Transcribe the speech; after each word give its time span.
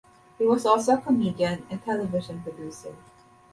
He 0.39 0.47
was 0.47 0.65
also 0.65 0.95
a 0.95 0.97
comedian 0.97 1.63
and 1.69 1.85
television 1.85 2.41
producer. 2.41 2.95